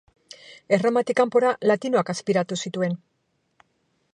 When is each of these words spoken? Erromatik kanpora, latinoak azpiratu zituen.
Erromatik 0.77 1.17
kanpora, 1.19 1.51
latinoak 1.73 2.09
azpiratu 2.15 2.59
zituen. 2.67 2.97